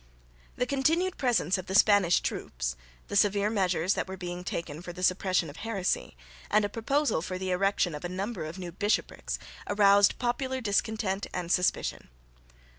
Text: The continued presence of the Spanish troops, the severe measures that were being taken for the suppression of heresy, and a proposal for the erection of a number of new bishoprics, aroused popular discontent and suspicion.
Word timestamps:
The 0.55 0.65
continued 0.65 1.19
presence 1.19 1.59
of 1.59 1.67
the 1.67 1.75
Spanish 1.75 2.21
troops, 2.21 2.75
the 3.07 3.15
severe 3.15 3.51
measures 3.51 3.93
that 3.93 4.07
were 4.07 4.17
being 4.17 4.43
taken 4.43 4.81
for 4.81 4.91
the 4.91 5.03
suppression 5.03 5.47
of 5.47 5.57
heresy, 5.57 6.17
and 6.49 6.65
a 6.65 6.69
proposal 6.69 7.21
for 7.21 7.37
the 7.37 7.51
erection 7.51 7.93
of 7.93 8.03
a 8.03 8.09
number 8.09 8.45
of 8.45 8.57
new 8.57 8.71
bishoprics, 8.71 9.37
aroused 9.67 10.17
popular 10.17 10.59
discontent 10.59 11.27
and 11.35 11.51
suspicion. 11.51 12.07